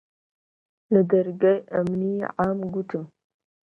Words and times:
لە 0.93 1.01
دەرگای 1.11 1.65
ئەمنی 1.71 2.15
عام 2.39 2.59
گوتم: 2.73 3.03